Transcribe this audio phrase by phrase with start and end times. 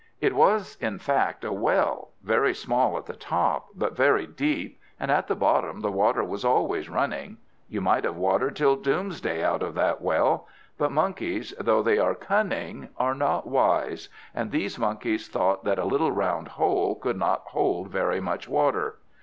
[0.19, 5.11] It was in fact a well, very small at the top, but very deep, and
[5.11, 7.37] at the bottom the water was always running.
[7.69, 10.47] You might have watered till doomsday out of that well;
[10.79, 15.85] but monkeys, though they are cunning, are not wise, and these monkeys thought that a
[15.85, 18.97] little round hole could not hold very much water.